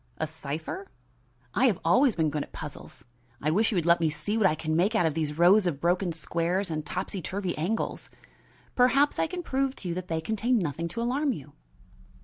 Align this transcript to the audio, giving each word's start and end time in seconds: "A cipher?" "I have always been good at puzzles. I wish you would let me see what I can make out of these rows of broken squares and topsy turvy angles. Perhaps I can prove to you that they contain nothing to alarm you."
"A 0.17 0.25
cipher?" 0.25 0.87
"I 1.53 1.67
have 1.67 1.77
always 1.85 2.15
been 2.15 2.31
good 2.31 2.41
at 2.41 2.51
puzzles. 2.51 3.03
I 3.39 3.51
wish 3.51 3.69
you 3.69 3.75
would 3.75 3.85
let 3.85 3.99
me 3.99 4.09
see 4.09 4.35
what 4.35 4.47
I 4.47 4.55
can 4.55 4.75
make 4.75 4.95
out 4.95 5.05
of 5.05 5.13
these 5.13 5.37
rows 5.37 5.67
of 5.67 5.79
broken 5.79 6.11
squares 6.11 6.71
and 6.71 6.83
topsy 6.83 7.21
turvy 7.21 7.55
angles. 7.55 8.09
Perhaps 8.73 9.19
I 9.19 9.27
can 9.27 9.43
prove 9.43 9.75
to 9.75 9.89
you 9.89 9.93
that 9.93 10.07
they 10.07 10.19
contain 10.19 10.57
nothing 10.57 10.87
to 10.87 11.03
alarm 11.03 11.33
you." 11.33 11.53